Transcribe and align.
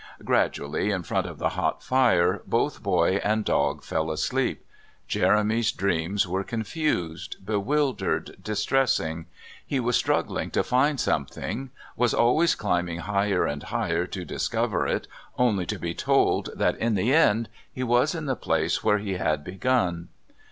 Gradually, 0.25 0.89
in 0.89 1.03
front 1.03 1.27
of 1.27 1.37
the 1.37 1.49
hot 1.49 1.83
fire, 1.83 2.41
both 2.47 2.81
boy 2.81 3.17
and 3.23 3.45
dog 3.45 3.83
fell 3.83 4.09
asleep. 4.09 4.65
Jeremy's 5.07 5.71
dreams 5.71 6.27
were 6.27 6.43
confused, 6.43 7.35
bewildered, 7.45 8.35
distressing; 8.43 9.27
he 9.63 9.79
was 9.79 9.95
struggling 9.95 10.49
to 10.49 10.63
find 10.63 10.99
something, 10.99 11.69
was 11.95 12.15
always 12.15 12.55
climbing 12.55 13.01
higher 13.01 13.45
and 13.45 13.61
higher 13.61 14.07
to 14.07 14.25
discover 14.25 14.87
it, 14.87 15.07
only 15.37 15.67
to 15.67 15.77
be 15.77 15.93
told 15.93 16.49
that, 16.55 16.77
in 16.79 16.95
the 16.95 17.13
end, 17.13 17.47
he 17.71 17.83
was 17.83 18.15
in 18.15 18.25
the 18.25 18.35
place 18.35 18.83
where 18.83 18.97
he 18.97 19.17
had 19.17 19.43
begun. 19.43 20.09